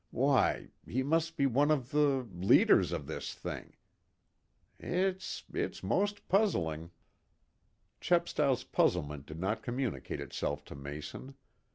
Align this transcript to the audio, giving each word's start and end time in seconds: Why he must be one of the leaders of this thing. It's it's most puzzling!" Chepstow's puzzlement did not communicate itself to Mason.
Why 0.09 0.71
he 0.87 1.03
must 1.03 1.37
be 1.37 1.45
one 1.45 1.69
of 1.69 1.91
the 1.91 2.27
leaders 2.33 2.91
of 2.91 3.05
this 3.05 3.35
thing. 3.35 3.75
It's 4.79 5.43
it's 5.53 5.83
most 5.83 6.27
puzzling!" 6.27 6.89
Chepstow's 7.99 8.63
puzzlement 8.63 9.27
did 9.27 9.39
not 9.39 9.61
communicate 9.61 10.19
itself 10.19 10.65
to 10.65 10.75
Mason. 10.75 11.35